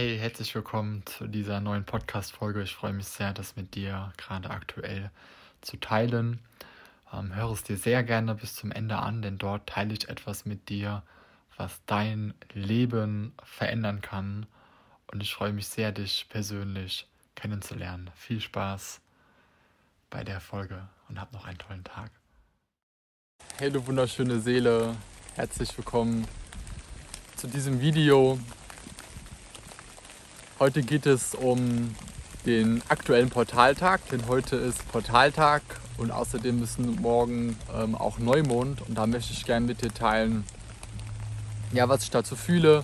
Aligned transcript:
Hey, 0.00 0.16
herzlich 0.16 0.54
willkommen 0.54 1.04
zu 1.06 1.26
dieser 1.26 1.58
neuen 1.58 1.84
Podcast-Folge. 1.84 2.62
Ich 2.62 2.72
freue 2.72 2.92
mich 2.92 3.08
sehr, 3.08 3.32
das 3.32 3.56
mit 3.56 3.74
dir 3.74 4.12
gerade 4.16 4.48
aktuell 4.48 5.10
zu 5.60 5.76
teilen. 5.76 6.38
Ähm, 7.12 7.34
höre 7.34 7.50
es 7.50 7.64
dir 7.64 7.76
sehr 7.76 8.04
gerne 8.04 8.36
bis 8.36 8.54
zum 8.54 8.70
Ende 8.70 8.98
an, 8.98 9.22
denn 9.22 9.38
dort 9.38 9.66
teile 9.68 9.92
ich 9.92 10.08
etwas 10.08 10.44
mit 10.44 10.68
dir, 10.68 11.02
was 11.56 11.80
dein 11.86 12.32
Leben 12.52 13.32
verändern 13.42 14.00
kann. 14.00 14.46
Und 15.10 15.20
ich 15.20 15.34
freue 15.34 15.52
mich 15.52 15.66
sehr, 15.66 15.90
dich 15.90 16.26
persönlich 16.28 17.08
kennenzulernen. 17.34 18.08
Viel 18.14 18.40
Spaß 18.40 19.00
bei 20.10 20.22
der 20.22 20.40
Folge 20.40 20.88
und 21.08 21.20
hab 21.20 21.32
noch 21.32 21.44
einen 21.44 21.58
tollen 21.58 21.82
Tag. 21.82 22.12
Hey, 23.56 23.72
du 23.72 23.84
wunderschöne 23.84 24.38
Seele, 24.38 24.94
herzlich 25.34 25.76
willkommen 25.76 26.24
zu 27.34 27.48
diesem 27.48 27.80
Video. 27.80 28.38
Heute 30.60 30.82
geht 30.82 31.06
es 31.06 31.36
um 31.36 31.94
den 32.44 32.82
aktuellen 32.88 33.30
Portaltag, 33.30 34.00
denn 34.08 34.26
heute 34.26 34.56
ist 34.56 34.90
Portaltag 34.90 35.62
und 35.98 36.10
außerdem 36.10 36.60
ist 36.64 36.80
morgen 36.80 37.56
ähm, 37.72 37.94
auch 37.94 38.18
Neumond 38.18 38.82
und 38.88 38.98
da 38.98 39.06
möchte 39.06 39.32
ich 39.32 39.44
gerne 39.44 39.66
mit 39.66 39.82
dir 39.82 39.94
teilen, 39.94 40.42
ja, 41.72 41.88
was 41.88 42.02
ich 42.02 42.10
dazu 42.10 42.34
fühle, 42.34 42.82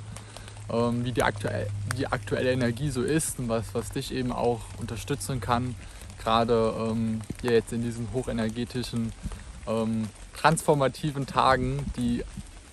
ähm, 0.72 1.04
wie 1.04 1.10
die, 1.10 1.24
aktuell, 1.24 1.66
die 1.98 2.06
aktuelle 2.06 2.52
Energie 2.52 2.90
so 2.90 3.02
ist 3.02 3.40
und 3.40 3.48
was, 3.48 3.64
was 3.72 3.90
dich 3.90 4.14
eben 4.14 4.30
auch 4.30 4.60
unterstützen 4.78 5.40
kann, 5.40 5.74
gerade 6.22 6.72
ähm, 6.78 7.22
hier 7.42 7.54
jetzt 7.54 7.72
in 7.72 7.82
diesen 7.82 8.06
hochenergetischen, 8.12 9.12
ähm, 9.66 10.04
transformativen 10.36 11.26
Tagen, 11.26 11.84
die 11.96 12.22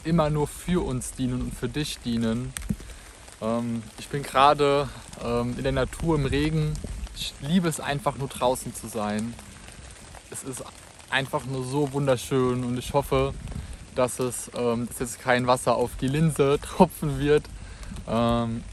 immer 0.03 0.29
nur 0.29 0.47
für 0.47 0.85
uns 0.85 1.13
dienen 1.13 1.41
und 1.41 1.55
für 1.55 1.69
dich 1.69 1.97
dienen 2.05 2.53
ähm, 3.41 3.83
ich 3.97 4.07
bin 4.09 4.23
gerade 4.23 4.89
ähm, 5.23 5.55
in 5.57 5.63
der 5.63 5.71
Natur 5.71 6.15
im 6.15 6.25
Regen. 6.25 6.73
Ich 7.15 7.33
liebe 7.41 7.67
es 7.67 7.79
einfach 7.79 8.17
nur 8.17 8.27
draußen 8.27 8.73
zu 8.73 8.87
sein. 8.87 9.33
Es 10.29 10.43
ist 10.43 10.63
einfach 11.09 11.45
nur 11.45 11.65
so 11.65 11.91
wunderschön 11.93 12.63
und 12.63 12.77
ich 12.77 12.93
hoffe, 12.93 13.33
dass 13.95 14.19
es 14.19 14.49
ähm, 14.55 14.87
dass 14.87 14.99
jetzt 14.99 15.19
kein 15.19 15.47
Wasser 15.47 15.75
auf 15.75 15.91
die 15.99 16.07
Linse 16.07 16.59
tropfen 16.61 17.19
wird. 17.19 17.43
Ähm, 18.07 18.63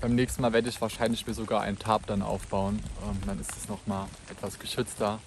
beim 0.00 0.14
nächsten 0.14 0.40
Mal 0.42 0.52
werde 0.52 0.68
ich 0.68 0.80
wahrscheinlich 0.80 1.26
mir 1.26 1.34
sogar 1.34 1.60
einen 1.62 1.78
Tarp 1.78 2.06
dann 2.06 2.22
aufbauen. 2.22 2.80
Ähm, 3.02 3.18
dann 3.26 3.38
ist 3.38 3.54
es 3.56 3.68
nochmal 3.68 4.06
etwas 4.30 4.58
geschützter. 4.58 5.18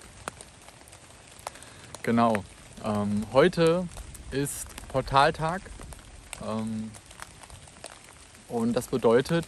Genau. 2.01 2.43
Ähm, 2.83 3.23
heute 3.31 3.87
ist 4.31 4.67
Portaltag. 4.89 5.61
Und 8.53 8.73
das 8.73 8.85
bedeutet, 8.85 9.47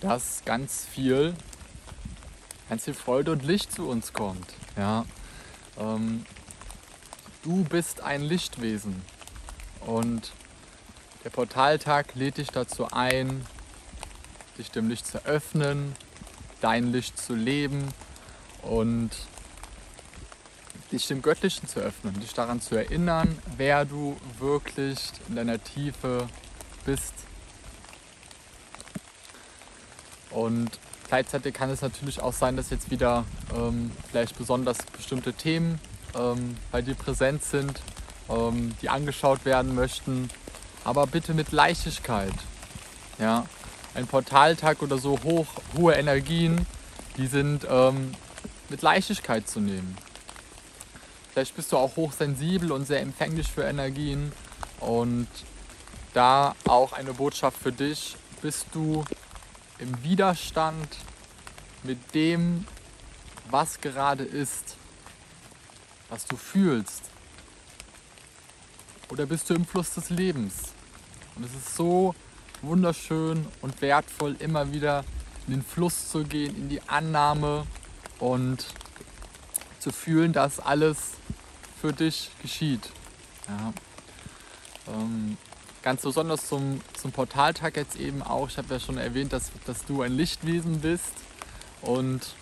dass 0.00 0.42
ganz 0.46 0.86
viel, 0.86 1.34
ganz 2.70 2.84
viel 2.86 2.94
Freude 2.94 3.32
und 3.32 3.44
Licht 3.44 3.70
zu 3.70 3.86
uns 3.86 4.14
kommt. 4.14 4.54
Ja? 4.78 5.04
Ähm, 5.78 6.24
du 7.42 7.64
bist 7.64 8.00
ein 8.00 8.22
Lichtwesen. 8.22 9.02
Und 9.80 10.32
der 11.22 11.28
Portaltag 11.28 12.14
lädt 12.14 12.38
dich 12.38 12.48
dazu 12.48 12.86
ein, 12.90 13.44
dich 14.56 14.70
dem 14.70 14.88
Licht 14.88 15.06
zu 15.06 15.22
öffnen, 15.26 15.94
dein 16.62 16.92
Licht 16.92 17.18
zu 17.18 17.34
leben 17.34 17.88
und 18.62 19.10
dich 20.92 21.06
dem 21.08 21.20
Göttlichen 21.20 21.68
zu 21.68 21.80
öffnen, 21.80 22.18
dich 22.20 22.32
daran 22.32 22.62
zu 22.62 22.74
erinnern, 22.74 23.36
wer 23.58 23.84
du 23.84 24.16
wirklich 24.38 25.12
in 25.28 25.36
deiner 25.36 25.62
Tiefe 25.62 26.26
bist 26.86 27.12
und 30.40 30.70
gleichzeitig 31.08 31.54
kann 31.54 31.70
es 31.70 31.82
natürlich 31.82 32.20
auch 32.20 32.32
sein, 32.32 32.56
dass 32.56 32.70
jetzt 32.70 32.90
wieder 32.90 33.24
ähm, 33.54 33.90
vielleicht 34.10 34.36
besonders 34.38 34.78
bestimmte 34.96 35.32
Themen 35.32 35.80
ähm, 36.18 36.56
bei 36.72 36.82
dir 36.82 36.94
präsent 36.94 37.44
sind, 37.44 37.80
ähm, 38.28 38.74
die 38.80 38.88
angeschaut 38.88 39.44
werden 39.44 39.74
möchten. 39.74 40.28
Aber 40.84 41.06
bitte 41.06 41.34
mit 41.34 41.52
Leichtigkeit. 41.52 42.32
Ja? 43.18 43.46
Ein 43.94 44.06
Portaltag 44.06 44.82
oder 44.82 44.98
so 44.98 45.18
hoch, 45.24 45.46
hohe 45.76 45.94
Energien, 45.94 46.66
die 47.16 47.26
sind 47.26 47.66
ähm, 47.68 48.12
mit 48.68 48.82
Leichtigkeit 48.82 49.48
zu 49.48 49.60
nehmen. 49.60 49.96
Vielleicht 51.32 51.54
bist 51.54 51.72
du 51.72 51.76
auch 51.76 51.96
hochsensibel 51.96 52.72
und 52.72 52.86
sehr 52.86 53.00
empfänglich 53.00 53.48
für 53.48 53.62
Energien. 53.62 54.32
Und 54.80 55.28
da 56.14 56.54
auch 56.66 56.92
eine 56.92 57.12
Botschaft 57.12 57.58
für 57.58 57.72
dich. 57.72 58.16
Bist 58.42 58.66
du 58.72 59.04
im 59.80 60.02
Widerstand 60.04 60.96
mit 61.82 62.14
dem, 62.14 62.66
was 63.50 63.80
gerade 63.80 64.24
ist, 64.24 64.76
was 66.08 66.26
du 66.26 66.36
fühlst? 66.36 67.04
Oder 69.10 69.26
bist 69.26 69.50
du 69.50 69.54
im 69.54 69.64
Fluss 69.64 69.90
des 69.94 70.10
Lebens? 70.10 70.72
Und 71.34 71.44
es 71.44 71.54
ist 71.54 71.74
so 71.74 72.14
wunderschön 72.62 73.46
und 73.62 73.80
wertvoll, 73.80 74.36
immer 74.38 74.72
wieder 74.72 75.04
in 75.46 75.54
den 75.54 75.62
Fluss 75.62 76.10
zu 76.10 76.24
gehen, 76.24 76.54
in 76.56 76.68
die 76.68 76.82
Annahme 76.88 77.66
und 78.18 78.66
zu 79.78 79.90
fühlen, 79.90 80.32
dass 80.32 80.60
alles 80.60 80.98
für 81.80 81.92
dich 81.92 82.30
geschieht. 82.42 82.90
Ja. 83.48 83.72
Ähm, 84.92 85.38
Ganz 85.82 86.02
besonders 86.02 86.46
zum, 86.46 86.82
zum 86.92 87.10
Portaltag 87.10 87.76
jetzt 87.76 87.96
eben 87.96 88.22
auch. 88.22 88.48
Ich 88.48 88.58
habe 88.58 88.74
ja 88.74 88.80
schon 88.80 88.98
erwähnt, 88.98 89.32
dass, 89.32 89.50
dass 89.64 89.86
du 89.86 90.02
ein 90.02 90.12
Lichtwesen 90.12 90.80
bist. 90.80 91.14
Und 91.80 92.34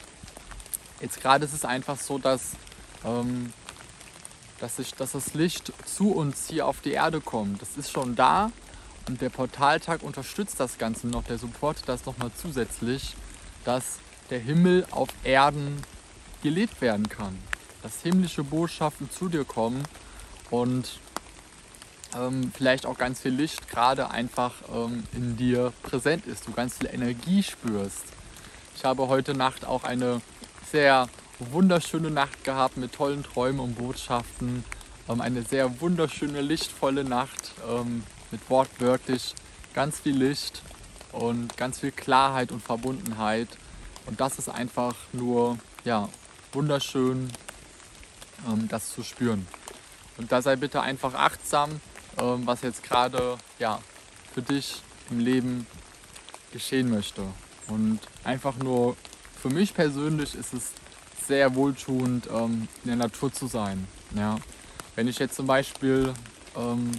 jetzt 1.00 1.20
gerade 1.20 1.44
ist 1.44 1.52
es 1.52 1.64
einfach 1.64 2.00
so, 2.00 2.18
dass, 2.18 2.52
ähm, 3.04 3.52
dass, 4.58 4.80
ich, 4.80 4.92
dass 4.94 5.12
das 5.12 5.34
Licht 5.34 5.72
zu 5.86 6.10
uns 6.12 6.48
hier 6.48 6.66
auf 6.66 6.80
die 6.80 6.90
Erde 6.90 7.20
kommt. 7.20 7.62
Das 7.62 7.76
ist 7.76 7.92
schon 7.92 8.16
da. 8.16 8.50
Und 9.06 9.20
der 9.20 9.30
Portaltag 9.30 10.02
unterstützt 10.02 10.58
das 10.58 10.76
Ganze 10.76 11.06
noch. 11.06 11.22
Der 11.22 11.38
supportet 11.38 11.88
das 11.88 12.06
nochmal 12.06 12.32
zusätzlich, 12.36 13.14
dass 13.64 14.00
der 14.30 14.40
Himmel 14.40 14.84
auf 14.90 15.08
Erden 15.22 15.80
gelebt 16.42 16.80
werden 16.80 17.08
kann. 17.08 17.38
Dass 17.84 18.02
himmlische 18.02 18.42
Botschaften 18.42 19.08
zu 19.10 19.28
dir 19.28 19.44
kommen 19.44 19.84
und 20.50 20.98
ähm, 22.16 22.52
vielleicht 22.54 22.86
auch 22.86 22.96
ganz 22.96 23.20
viel 23.20 23.32
Licht 23.32 23.68
gerade 23.68 24.10
einfach 24.10 24.54
ähm, 24.72 25.04
in 25.12 25.36
dir 25.36 25.72
präsent 25.82 26.26
ist, 26.26 26.46
du 26.46 26.52
ganz 26.52 26.78
viel 26.78 26.88
Energie 26.92 27.42
spürst. 27.42 28.04
Ich 28.76 28.84
habe 28.84 29.08
heute 29.08 29.34
Nacht 29.34 29.64
auch 29.64 29.84
eine 29.84 30.20
sehr 30.70 31.08
wunderschöne 31.38 32.10
Nacht 32.10 32.44
gehabt 32.44 32.76
mit 32.76 32.92
tollen 32.92 33.22
Träumen 33.22 33.60
und 33.60 33.74
Botschaften. 33.74 34.64
Ähm, 35.08 35.20
eine 35.20 35.42
sehr 35.42 35.80
wunderschöne, 35.80 36.40
lichtvolle 36.40 37.04
Nacht 37.04 37.52
ähm, 37.68 38.04
mit 38.30 38.48
wortwörtlich 38.50 39.34
ganz 39.74 40.00
viel 40.00 40.16
Licht 40.16 40.62
und 41.12 41.56
ganz 41.56 41.80
viel 41.80 41.92
Klarheit 41.92 42.52
und 42.52 42.62
Verbundenheit. 42.62 43.48
Und 44.06 44.20
das 44.20 44.38
ist 44.38 44.48
einfach 44.48 44.94
nur 45.12 45.58
ja, 45.84 46.08
wunderschön, 46.52 47.30
ähm, 48.48 48.68
das 48.68 48.92
zu 48.92 49.02
spüren. 49.02 49.46
Und 50.16 50.32
da 50.32 50.42
sei 50.42 50.56
bitte 50.56 50.80
einfach 50.80 51.14
achtsam 51.14 51.80
was 52.18 52.62
jetzt 52.62 52.82
gerade 52.82 53.38
ja, 53.58 53.80
für 54.34 54.42
dich 54.42 54.82
im 55.10 55.20
Leben 55.20 55.66
geschehen 56.52 56.90
möchte. 56.90 57.22
Und 57.68 58.00
einfach 58.24 58.56
nur 58.56 58.96
für 59.40 59.50
mich 59.50 59.74
persönlich 59.74 60.34
ist 60.34 60.54
es 60.54 60.72
sehr 61.26 61.54
wohltuend, 61.54 62.28
ähm, 62.32 62.68
in 62.84 62.88
der 62.88 62.96
Natur 62.96 63.32
zu 63.32 63.46
sein. 63.46 63.86
Ja. 64.16 64.38
Wenn 64.96 65.06
ich 65.06 65.18
jetzt 65.18 65.36
zum 65.36 65.46
Beispiel 65.46 66.12
ähm, 66.56 66.90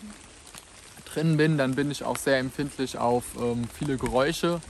drin 1.06 1.38
bin, 1.38 1.58
dann 1.58 1.76
bin 1.76 1.92
ich 1.92 2.04
auch 2.04 2.18
sehr 2.18 2.38
empfindlich 2.38 2.98
auf 2.98 3.26
ähm, 3.40 3.68
viele 3.78 3.98
Geräusche. 3.98 4.62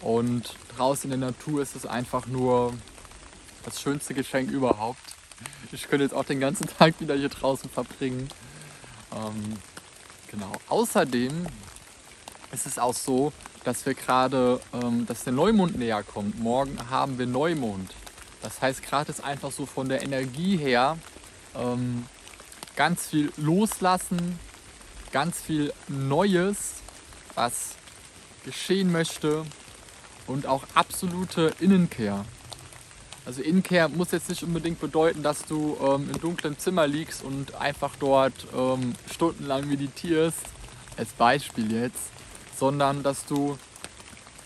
Und 0.00 0.54
draußen 0.76 1.10
in 1.10 1.20
der 1.20 1.30
Natur 1.30 1.62
ist 1.62 1.76
es 1.76 1.86
einfach 1.86 2.26
nur 2.26 2.72
das 3.64 3.80
schönste 3.80 4.14
Geschenk 4.14 4.50
überhaupt. 4.50 5.00
Ich 5.72 5.88
könnte 5.88 6.04
jetzt 6.04 6.14
auch 6.14 6.24
den 6.24 6.40
ganzen 6.40 6.68
Tag 6.78 7.00
wieder 7.00 7.16
hier 7.16 7.28
draußen 7.28 7.68
verbringen. 7.68 8.28
Ähm, 9.12 9.58
Genau. 10.34 10.50
Außerdem 10.68 11.46
ist 12.50 12.66
es 12.66 12.76
auch 12.76 12.94
so, 12.94 13.32
dass 13.62 13.86
wir 13.86 13.94
gerade, 13.94 14.60
ähm, 14.72 15.06
dass 15.06 15.22
der 15.22 15.32
Neumond 15.32 15.78
näher 15.78 16.02
kommt. 16.02 16.40
Morgen 16.40 16.76
haben 16.90 17.18
wir 17.18 17.26
Neumond. 17.26 17.94
Das 18.42 18.60
heißt, 18.60 18.82
gerade 18.82 19.12
ist 19.12 19.22
einfach 19.22 19.52
so 19.52 19.64
von 19.64 19.88
der 19.88 20.02
Energie 20.02 20.56
her 20.56 20.98
ähm, 21.54 22.06
ganz 22.74 23.06
viel 23.06 23.32
loslassen, 23.36 24.40
ganz 25.12 25.40
viel 25.40 25.72
Neues, 25.86 26.82
was 27.36 27.76
geschehen 28.44 28.90
möchte 28.90 29.44
und 30.26 30.46
auch 30.46 30.64
absolute 30.74 31.54
Innenkehr. 31.60 32.24
Also 33.26 33.40
Innenkehr 33.42 33.88
muss 33.88 34.10
jetzt 34.10 34.28
nicht 34.28 34.42
unbedingt 34.42 34.80
bedeuten, 34.80 35.22
dass 35.22 35.44
du 35.46 35.78
ähm, 35.80 36.10
im 36.12 36.20
dunklen 36.20 36.58
Zimmer 36.58 36.86
liegst 36.86 37.24
und 37.24 37.54
einfach 37.54 37.96
dort 37.98 38.34
ähm, 38.54 38.94
stundenlang 39.12 39.66
meditierst, 39.66 40.38
als 40.96 41.10
Beispiel 41.12 41.72
jetzt, 41.72 42.10
sondern 42.58 43.02
dass 43.02 43.24
du 43.24 43.58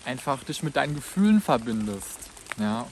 einfach 0.04 0.44
dich 0.44 0.62
mit 0.62 0.76
deinen 0.76 0.94
Gefühlen 0.94 1.40
verbindest. 1.40 2.30
Ja? 2.58 2.82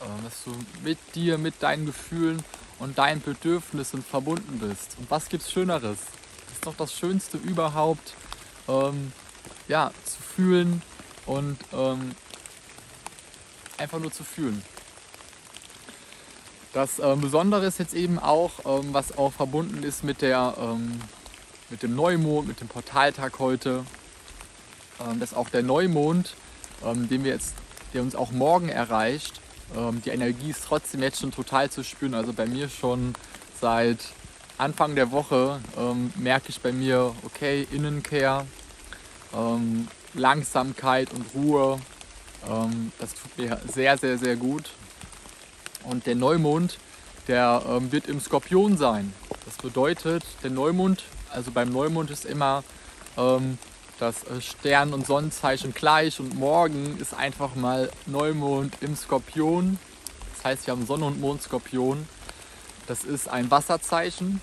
Äh, 0.00 0.24
dass 0.24 0.44
du 0.44 0.52
mit 0.84 0.98
dir, 1.14 1.38
mit 1.38 1.62
deinen 1.62 1.86
Gefühlen 1.86 2.42
und 2.78 2.98
deinen 2.98 3.22
Bedürfnissen 3.22 4.02
verbunden 4.02 4.58
bist. 4.58 4.96
Und 4.98 5.10
was 5.10 5.28
gibt's 5.28 5.50
Schöneres? 5.50 5.98
Das 6.46 6.54
ist 6.54 6.66
doch 6.66 6.76
das 6.76 6.92
Schönste 6.92 7.38
überhaupt, 7.38 8.14
ähm, 8.68 9.12
ja, 9.68 9.90
zu 10.04 10.20
fühlen 10.22 10.82
und 11.26 11.58
ähm, 11.72 12.14
einfach 13.78 13.98
nur 13.98 14.12
zu 14.12 14.24
fühlen. 14.24 14.62
Das 16.72 17.00
äh, 17.00 17.16
Besondere 17.16 17.66
ist 17.66 17.78
jetzt 17.80 17.94
eben 17.94 18.20
auch, 18.20 18.52
ähm, 18.64 18.92
was 18.92 19.18
auch 19.18 19.32
verbunden 19.32 19.82
ist 19.82 20.04
mit, 20.04 20.22
der, 20.22 20.54
ähm, 20.60 21.00
mit 21.68 21.82
dem 21.82 21.96
Neumond, 21.96 22.46
mit 22.46 22.60
dem 22.60 22.68
Portaltag 22.68 23.40
heute, 23.40 23.84
ähm, 25.00 25.18
dass 25.18 25.34
auch 25.34 25.48
der 25.48 25.62
Neumond, 25.64 26.36
ähm, 26.84 27.08
den 27.08 27.24
wir 27.24 27.32
jetzt, 27.32 27.54
der 27.92 28.02
uns 28.02 28.14
auch 28.14 28.30
morgen 28.30 28.68
erreicht, 28.68 29.40
ähm, 29.76 30.00
die 30.04 30.10
Energie 30.10 30.50
ist 30.50 30.64
trotzdem 30.64 31.02
jetzt 31.02 31.20
schon 31.20 31.32
total 31.32 31.70
zu 31.70 31.82
spüren. 31.82 32.14
Also 32.14 32.32
bei 32.32 32.46
mir 32.46 32.68
schon 32.68 33.14
seit 33.60 33.98
Anfang 34.56 34.94
der 34.94 35.10
Woche 35.10 35.60
ähm, 35.76 36.12
merke 36.14 36.50
ich 36.50 36.60
bei 36.60 36.70
mir, 36.70 37.14
okay, 37.24 37.66
Innenkehr, 37.72 38.46
Langsamkeit 40.14 41.12
und 41.12 41.24
Ruhe, 41.34 41.78
ähm, 42.48 42.90
das 42.98 43.14
tut 43.14 43.38
mir 43.38 43.60
sehr, 43.72 43.96
sehr, 43.96 44.18
sehr 44.18 44.34
gut. 44.34 44.70
Und 45.84 46.06
der 46.06 46.14
Neumond, 46.14 46.78
der 47.28 47.62
ähm, 47.68 47.92
wird 47.92 48.06
im 48.06 48.20
Skorpion 48.20 48.76
sein. 48.76 49.12
Das 49.44 49.56
bedeutet, 49.56 50.24
der 50.42 50.50
Neumond, 50.50 51.04
also 51.30 51.50
beim 51.50 51.70
Neumond 51.70 52.10
ist 52.10 52.24
immer 52.24 52.62
ähm, 53.16 53.58
das 53.98 54.24
äh, 54.24 54.40
Stern- 54.40 54.92
und 54.94 55.06
Sonnenzeichen 55.06 55.74
gleich 55.74 56.20
und 56.20 56.38
morgen 56.38 56.98
ist 57.00 57.14
einfach 57.14 57.54
mal 57.54 57.90
Neumond 58.06 58.74
im 58.80 58.96
Skorpion. 58.96 59.78
Das 60.34 60.44
heißt, 60.44 60.66
wir 60.66 60.72
haben 60.72 60.86
Sonne 60.86 61.04
und 61.04 61.20
Mond 61.20 61.42
Skorpion. 61.42 62.08
Das 62.86 63.04
ist 63.04 63.28
ein 63.28 63.50
Wasserzeichen, 63.50 64.40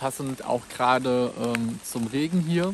passend 0.00 0.44
auch 0.44 0.62
gerade 0.74 1.30
ähm, 1.38 1.78
zum 1.84 2.06
Regen 2.06 2.40
hier. 2.40 2.72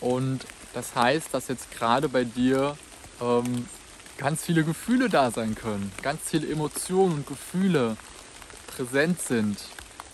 Und 0.00 0.40
das 0.74 0.94
heißt, 0.94 1.32
dass 1.32 1.48
jetzt 1.48 1.70
gerade 1.70 2.08
bei 2.08 2.24
dir 2.24 2.76
ähm, 3.20 3.68
ganz 4.18 4.44
viele 4.44 4.64
Gefühle 4.64 5.08
da 5.08 5.30
sein 5.30 5.54
können, 5.54 5.90
ganz 6.02 6.20
viele 6.26 6.50
Emotionen 6.50 7.14
und 7.14 7.26
Gefühle 7.26 7.96
präsent 8.66 9.20
sind 9.22 9.58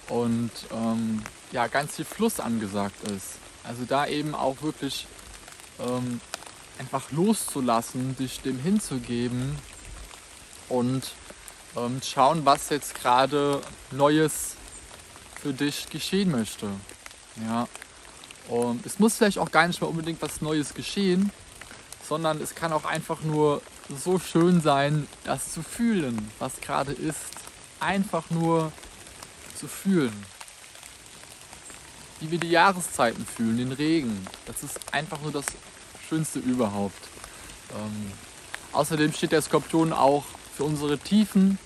und 0.08 0.50
ähm, 0.70 1.22
ja, 1.50 1.66
ganz 1.66 1.96
viel 1.96 2.04
Fluss 2.04 2.38
angesagt 2.38 3.02
ist. 3.10 3.38
Also 3.64 3.84
da 3.84 4.06
eben 4.06 4.34
auch 4.34 4.62
wirklich 4.62 5.06
ähm, 5.80 6.20
einfach 6.78 7.10
loszulassen, 7.10 8.16
dich 8.16 8.40
dem 8.40 8.58
hinzugeben 8.58 9.56
und 10.68 11.12
ähm, 11.76 12.00
schauen, 12.02 12.44
was 12.44 12.68
jetzt 12.68 12.94
gerade 12.94 13.60
Neues 13.90 14.56
für 15.40 15.52
dich 15.52 15.88
geschehen 15.88 16.30
möchte. 16.30 16.68
Ja. 17.46 17.68
Und 18.48 18.84
es 18.84 18.98
muss 18.98 19.16
vielleicht 19.16 19.38
auch 19.38 19.50
gar 19.50 19.66
nicht 19.66 19.80
mal 19.80 19.86
unbedingt 19.86 20.20
was 20.20 20.42
Neues 20.42 20.74
geschehen, 20.74 21.30
sondern 22.06 22.40
es 22.42 22.54
kann 22.54 22.72
auch 22.72 22.84
einfach 22.84 23.22
nur 23.22 23.62
so 23.88 24.18
schön 24.18 24.60
sein, 24.60 25.06
das 25.24 25.52
zu 25.52 25.62
fühlen, 25.62 26.30
was 26.38 26.60
gerade 26.60 26.92
ist. 26.92 27.20
Einfach 27.80 28.30
nur 28.30 28.72
zu 29.54 29.68
fühlen. 29.68 30.24
Wie 32.20 32.30
wir 32.30 32.38
die 32.38 32.50
Jahreszeiten 32.50 33.26
fühlen, 33.26 33.58
den 33.58 33.72
Regen. 33.72 34.26
Das 34.46 34.62
ist 34.62 34.78
einfach 34.92 35.20
nur 35.20 35.32
das 35.32 35.46
Schönste 36.08 36.38
überhaupt. 36.38 37.02
Ähm, 37.72 38.12
außerdem 38.72 39.12
steht 39.12 39.32
der 39.32 39.42
Skorpion 39.42 39.92
auch 39.92 40.24
für 40.56 40.64
unsere 40.64 40.98
Tiefen, 40.98 41.58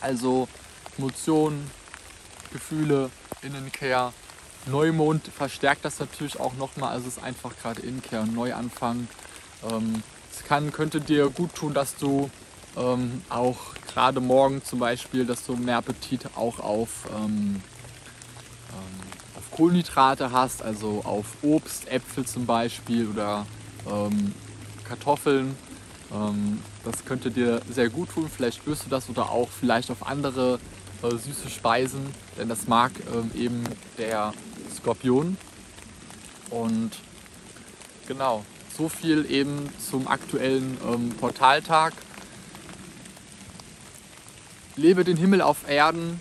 also 0.00 0.48
Emotionen, 0.96 1.70
Gefühle, 2.52 3.10
Innenkehr. 3.42 4.12
Neumond 4.66 5.28
verstärkt 5.28 5.84
das 5.84 5.98
natürlich 5.98 6.40
auch 6.40 6.54
nochmal, 6.54 6.90
also 6.90 7.08
es 7.08 7.18
ist 7.18 7.22
einfach 7.22 7.56
gerade 7.60 7.82
Innenkehr 7.82 8.22
und 8.22 8.34
Neuanfang. 8.34 9.08
Ähm, 9.70 10.02
kann, 10.44 10.72
könnte 10.72 11.00
dir 11.00 11.30
gut 11.30 11.54
tun, 11.54 11.74
dass 11.74 11.96
du 11.96 12.30
ähm, 12.76 13.22
auch 13.28 13.74
gerade 13.92 14.20
morgen 14.20 14.62
zum 14.62 14.78
Beispiel, 14.78 15.24
dass 15.24 15.44
du 15.46 15.56
mehr 15.56 15.78
Appetit 15.78 16.26
auch 16.36 16.60
auf, 16.60 17.08
ähm, 17.16 17.62
ähm, 18.70 19.00
auf 19.36 19.50
Kohlenhydrate 19.50 20.32
hast, 20.32 20.62
also 20.62 21.02
auf 21.04 21.26
Obst, 21.42 21.88
Äpfel 21.88 22.26
zum 22.26 22.46
Beispiel 22.46 23.08
oder 23.08 23.46
ähm, 23.90 24.34
Kartoffeln. 24.86 25.56
Ähm, 26.12 26.62
das 26.84 27.04
könnte 27.04 27.30
dir 27.30 27.62
sehr 27.70 27.88
gut 27.88 28.10
tun. 28.10 28.30
Vielleicht 28.34 28.58
spürst 28.58 28.84
du 28.84 28.90
das 28.90 29.08
oder 29.08 29.30
auch 29.30 29.48
vielleicht 29.48 29.90
auf 29.90 30.06
andere 30.06 30.60
äh, 31.02 31.10
süße 31.10 31.48
Speisen, 31.48 32.06
denn 32.38 32.48
das 32.48 32.68
mag 32.68 32.92
ähm, 33.12 33.30
eben 33.34 33.64
der 33.98 34.32
Skorpion. 34.76 35.36
Und 36.50 36.92
genau, 38.06 38.44
so 38.76 38.88
viel 38.88 39.30
eben 39.30 39.70
zum 39.78 40.06
aktuellen 40.06 40.76
ähm, 40.86 41.10
Portaltag. 41.10 41.94
Lebe 44.76 45.04
den 45.04 45.16
Himmel 45.16 45.40
auf 45.40 45.68
Erden, 45.68 46.20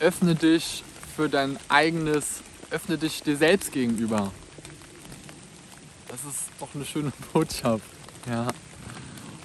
öffne 0.00 0.34
dich 0.34 0.84
für 1.16 1.28
dein 1.28 1.58
eigenes, 1.68 2.42
öffne 2.70 2.98
dich 2.98 3.22
dir 3.22 3.36
selbst 3.36 3.72
gegenüber. 3.72 4.32
Das 6.08 6.20
ist 6.24 6.50
doch 6.60 6.74
eine 6.74 6.84
schöne 6.84 7.12
Botschaft. 7.32 7.84
Ja. 8.28 8.48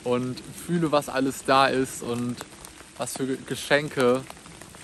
Und 0.04 0.42
fühle, 0.68 0.92
was 0.92 1.08
alles 1.08 1.46
da 1.46 1.68
ist 1.68 2.04
und 2.04 2.36
was 2.98 3.16
für 3.16 3.38
Geschenke 3.38 4.22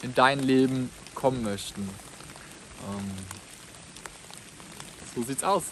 in 0.02 0.16
dein 0.16 0.40
Leben 0.40 0.90
kommen 1.14 1.44
möchten. 1.44 1.82
Ähm, 1.82 3.12
so 5.14 5.24
sieht's 5.24 5.44
aus 5.44 5.64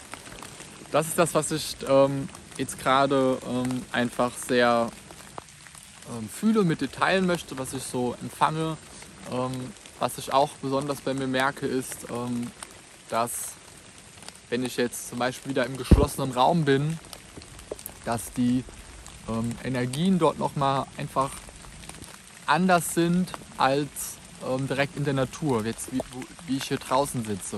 das 0.92 1.08
ist 1.08 1.18
das, 1.18 1.34
was 1.34 1.52
ich 1.52 1.76
ähm, 1.88 2.30
jetzt 2.58 2.80
gerade 2.80 3.38
ähm, 3.48 3.84
einfach 3.92 4.32
sehr 4.36 4.90
ähm, 6.10 6.30
fühle, 6.30 6.64
mit 6.64 6.82
dir 6.82 6.92
teilen 6.92 7.26
möchte, 7.28 7.58
was 7.58 7.74
ich 7.74 7.84
so 7.84 8.16
empfange. 8.22 8.78
Ähm, 9.32 9.74
was 10.00 10.18
ich 10.18 10.32
auch 10.32 10.52
besonders 10.62 11.02
bei 11.02 11.14
mir 11.14 11.28
merke, 11.28 11.66
ist, 11.66 12.08
ähm, 12.10 12.52
dass 13.10 13.54
wenn 14.50 14.64
ich 14.64 14.78
jetzt 14.78 15.10
zum 15.10 15.20
Beispiel 15.20 15.52
wieder 15.52 15.66
im 15.66 15.76
geschlossenen 15.76 16.32
Raum 16.32 16.64
bin, 16.64 17.00
dass 18.06 18.32
die 18.32 18.64
ähm, 19.28 19.52
Energien 19.64 20.20
dort 20.20 20.40
nochmal 20.40 20.86
einfach 20.98 21.32
anders 22.46 22.94
sind 22.94 23.30
als 23.58 23.90
direkt 24.70 24.96
in 24.96 25.04
der 25.04 25.16
Natur, 25.16 25.66
jetzt 25.66 25.92
wie, 25.92 26.00
wie, 26.46 26.58
ich 26.58 26.66
hier 26.66 26.78
draußen 26.78 27.26
sitze. 27.26 27.58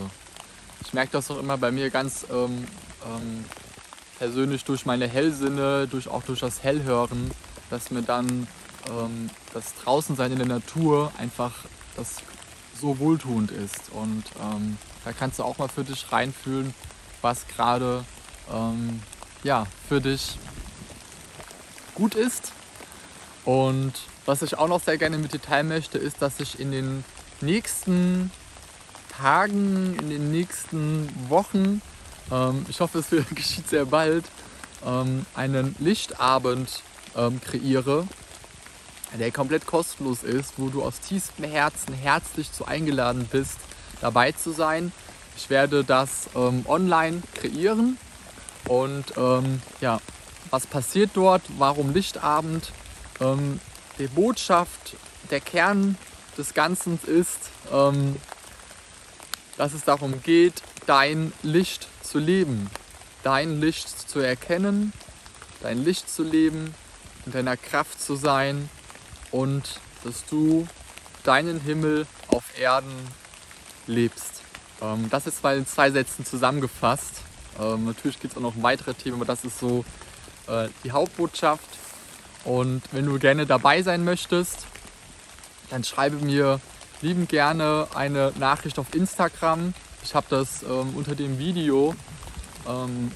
Ich 0.86 0.94
merke 0.94 1.12
das 1.12 1.30
auch 1.30 1.38
immer 1.38 1.58
bei 1.58 1.72
mir 1.72 1.90
ganz 1.90 2.26
ähm, 2.32 2.66
ähm, 3.06 3.46
persönlich 4.18 4.66
durch 4.66 4.86
meine 4.86 5.08
Hellsinne, 5.08 5.88
durch, 5.88 6.08
auch 6.08 6.24
durch 6.24 6.42
das 6.42 6.64
Hellhören, 6.64 7.32
dass 7.70 7.92
mir 7.92 8.02
dann 8.02 8.48
ähm, 8.90 9.30
das 9.54 9.74
Draußensein 9.76 10.32
in 10.32 10.40
der 10.40 10.48
Natur 10.48 11.12
einfach 11.18 11.54
das 11.96 12.18
so 12.80 13.00
wohltuend 13.00 13.52
ist. 13.52 13.90
Und 13.92 14.24
ähm, 14.42 14.78
da 15.06 15.12
kannst 15.14 15.40
du 15.40 15.44
auch 15.44 15.58
mal 15.58 15.68
für 15.68 15.84
dich 15.84 16.12
reinfühlen, 16.12 16.74
was 17.22 17.48
gerade 17.48 18.04
ähm, 18.52 19.02
ja, 19.44 19.68
für 19.88 20.02
dich 20.02 20.38
gut 21.96 22.16
ist. 22.16 22.54
Und 23.46 23.94
was 24.26 24.42
ich 24.42 24.58
auch 24.58 24.68
noch 24.68 24.82
sehr 24.82 24.98
gerne 24.98 25.18
mit 25.18 25.34
dir 25.34 25.42
teilen 25.42 25.68
möchte, 25.68 25.98
ist, 25.98 26.22
dass 26.22 26.40
ich 26.40 26.60
in 26.60 26.72
den 26.72 27.04
nächsten 27.42 28.32
Tagen, 29.10 29.98
in 30.00 30.10
den 30.10 30.32
nächsten 30.32 31.10
Wochen 31.30 31.82
ähm, 32.32 32.66
ich 32.70 32.80
hoffe, 32.80 33.00
es 33.00 33.10
geschieht 33.36 33.68
sehr 33.70 33.86
bald, 33.86 34.26
ähm, 34.86 35.26
einen 35.36 35.76
Lichtabend 35.80 36.82
ähm, 37.16 37.42
kreiere, 37.42 38.08
der 39.18 39.32
komplett 39.32 39.66
kostenlos 39.66 40.24
ist, 40.24 40.54
wo 40.58 40.70
du 40.70 40.84
aus 40.84 41.00
tiefstem 41.00 41.46
Herzen 41.46 41.94
herzlich 41.94 42.52
zu 42.52 42.66
eingeladen 42.66 43.28
bist, 43.32 43.58
dabei 44.02 44.32
zu 44.32 44.52
sein. 44.52 44.92
Ich 45.36 45.50
werde 45.50 45.84
das 45.84 46.30
ähm, 46.36 46.64
online 46.68 47.22
kreieren 47.34 47.98
und 48.66 49.06
ähm, 49.18 49.62
ja, 49.82 50.00
was 50.52 50.68
passiert 50.68 51.12
dort? 51.14 51.42
Warum 51.58 51.94
Lichtabend? 51.94 52.72
Die 54.00 54.08
Botschaft, 54.08 54.96
der 55.30 55.42
Kern 55.42 55.98
des 56.38 56.54
Ganzen 56.54 56.98
ist, 57.06 57.50
dass 59.58 59.74
es 59.74 59.84
darum 59.84 60.24
geht, 60.24 60.64
dein 60.88 61.34
Licht 61.44 61.88
zu 62.10 62.20
leben, 62.20 62.70
dein 63.24 63.62
Licht 63.62 64.10
zu 64.10 64.20
erkennen, 64.20 64.94
dein 65.62 65.84
Licht 65.84 66.10
zu 66.10 66.24
leben, 66.24 66.74
in 67.26 67.32
deiner 67.32 67.58
Kraft 67.58 68.02
zu 68.02 68.16
sein 68.16 68.70
und 69.32 69.80
dass 70.04 70.26
du 70.26 70.68
deinen 71.24 71.60
Himmel 71.60 72.08
auf 72.30 72.44
Erden 72.58 72.96
lebst. 73.86 74.42
Ähm, 74.82 75.10
das 75.10 75.28
ist 75.28 75.44
mal 75.44 75.58
in 75.58 75.68
zwei 75.68 75.92
Sätzen 75.92 76.26
zusammengefasst. 76.26 77.22
Ähm, 77.60 77.86
natürlich 77.86 78.20
gibt 78.20 78.34
es 78.34 78.38
auch 78.38 78.42
noch 78.42 78.54
weitere 78.62 78.94
Themen, 78.94 79.18
aber 79.18 79.26
das 79.26 79.44
ist 79.44 79.60
so 79.60 79.84
äh, 80.48 80.70
die 80.84 80.92
Hauptbotschaft. 80.92 81.68
Und 82.46 82.82
wenn 82.92 83.06
du 83.06 83.20
gerne 83.20 83.46
dabei 83.46 83.82
sein 83.82 84.04
möchtest, 84.04 84.66
dann 85.70 85.84
schreibe 85.84 86.18
mir 86.18 86.62
liebend 87.02 87.30
gerne 87.30 87.88
eine 87.94 88.32
Nachricht 88.40 88.80
auf 88.80 88.96
Instagram. 88.96 89.74
Ich 90.04 90.16
habe 90.16 90.28
das 90.30 90.64
ähm, 90.64 90.94
unter 90.96 91.16
dem 91.16 91.38
Video 91.38 91.96
ähm, 92.68 93.12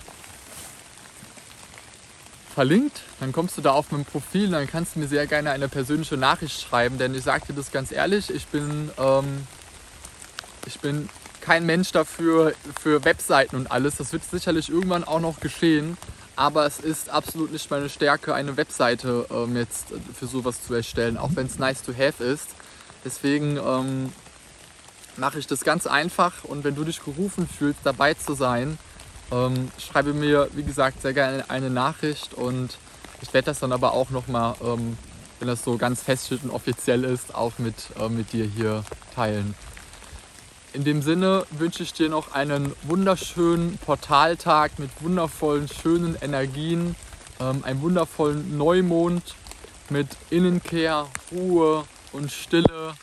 verlinkt. 2.54 3.02
Dann 3.20 3.32
kommst 3.32 3.58
du 3.58 3.62
da 3.62 3.72
auf 3.72 3.92
mein 3.92 4.06
Profil 4.06 4.46
und 4.46 4.52
dann 4.54 4.68
kannst 4.68 4.96
du 4.96 5.00
mir 5.00 5.08
sehr 5.08 5.28
gerne 5.28 5.52
eine 5.52 5.68
persönliche 5.68 6.18
Nachricht 6.18 6.62
schreiben. 6.62 6.98
Denn 6.98 7.16
ich 7.16 7.24
sage 7.24 7.48
dir 7.48 7.54
das 7.54 7.72
ganz 7.72 7.92
ehrlich, 7.92 8.30
ich 8.30 8.48
bin, 8.48 8.92
ähm, 8.98 9.48
ich 10.66 10.80
bin 10.80 11.10
kein 11.42 11.66
Mensch 11.66 11.92
dafür 11.92 12.54
für 12.80 13.04
Webseiten 13.04 13.56
und 13.56 13.72
alles. 13.72 13.98
Das 13.98 14.14
wird 14.14 14.24
sicherlich 14.24 14.70
irgendwann 14.70 15.04
auch 15.04 15.20
noch 15.20 15.40
geschehen. 15.40 15.98
Aber 16.36 16.66
es 16.66 16.80
ist 16.80 17.10
absolut 17.10 17.52
nicht 17.52 17.70
meine 17.70 17.90
Stärke, 17.90 18.34
eine 18.34 18.58
Webseite 18.58 19.28
ähm, 19.30 19.56
jetzt 19.56 19.88
für 20.18 20.26
sowas 20.26 20.64
zu 20.66 20.74
erstellen, 20.74 21.18
auch 21.18 21.32
wenn 21.36 21.46
es 21.46 21.60
nice 21.60 21.84
to 21.84 21.94
have 21.94 22.24
ist. 22.24 22.50
Deswegen 23.06 23.58
ähm, 23.58 24.12
mache 25.18 25.40
ich 25.40 25.48
das 25.48 25.62
ganz 25.62 25.88
einfach. 25.88 26.44
Und 26.44 26.64
wenn 26.64 26.76
du 26.76 26.84
dich 26.84 27.04
gerufen 27.04 27.48
fühlst, 27.48 27.80
dabei 27.84 28.14
zu 28.14 28.34
sein, 28.34 28.78
ähm, 29.32 29.72
schreibe 29.78 30.14
mir, 30.14 30.50
wie 30.54 30.64
gesagt, 30.64 31.02
sehr 31.02 31.14
gerne 31.14 31.50
eine 31.50 31.70
Nachricht. 31.70 32.34
Und 32.34 32.78
ich 33.22 33.34
werde 33.34 33.46
das 33.46 33.60
dann 33.60 33.72
aber 33.72 33.94
auch 33.94 34.10
nochmal, 34.10 34.56
ähm, 34.64 34.98
wenn 35.40 35.48
das 35.48 35.64
so 35.64 35.78
ganz 35.78 36.02
feststeht 36.02 36.44
und 36.44 36.52
offiziell 36.52 37.04
ist, 37.04 37.34
auch 37.34 37.58
mit, 37.58 37.76
äh, 38.00 38.10
mit 38.10 38.34
dir 38.34 38.46
hier 38.46 38.84
teilen. 39.16 39.56
In 40.74 40.84
dem 40.84 41.04
Sinne 41.04 41.46
wünsche 41.52 41.84
ich 41.84 41.94
dir 41.94 42.10
noch 42.10 42.34
einen 42.34 42.74
wunderschönen 42.82 43.78
Portaltag 43.78 44.80
mit 44.80 44.90
wundervollen, 45.02 45.68
schönen 45.68 46.18
Energien, 46.20 46.96
ähm, 47.40 47.64
einen 47.64 47.82
wundervollen 47.82 48.58
Neumond 48.58 49.36
mit 49.90 50.08
Innenkehr, 50.32 51.08
Ruhe 51.32 51.86
und 52.12 52.32
Stille. 52.32 52.96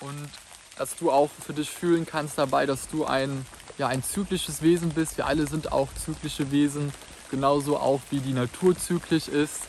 Und 0.00 0.30
dass 0.76 0.96
du 0.96 1.10
auch 1.10 1.30
für 1.44 1.52
dich 1.52 1.70
fühlen 1.70 2.06
kannst 2.06 2.38
dabei, 2.38 2.66
dass 2.66 2.88
du 2.88 3.04
ein 3.04 3.44
ja, 3.78 3.88
ein 3.88 4.02
zyklisches 4.02 4.62
Wesen 4.62 4.90
bist. 4.90 5.16
Wir 5.16 5.26
alle 5.26 5.46
sind 5.46 5.72
auch 5.72 5.88
zyklische 5.94 6.50
Wesen, 6.50 6.92
genauso 7.30 7.78
auch 7.78 8.00
wie 8.10 8.20
die 8.20 8.32
Natur 8.32 8.76
zyklisch 8.76 9.28
ist. 9.28 9.60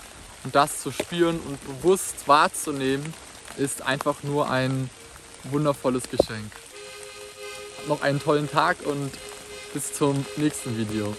Und 0.43 0.55
das 0.55 0.81
zu 0.81 0.91
spüren 0.91 1.39
und 1.39 1.81
bewusst 1.81 2.27
wahrzunehmen, 2.27 3.13
ist 3.57 3.81
einfach 3.81 4.23
nur 4.23 4.49
ein 4.49 4.89
wundervolles 5.45 6.09
Geschenk. 6.09 6.51
Noch 7.87 8.01
einen 8.01 8.21
tollen 8.21 8.49
Tag 8.49 8.77
und 8.85 9.11
bis 9.73 9.93
zum 9.93 10.25
nächsten 10.37 10.77
Video. 10.77 11.15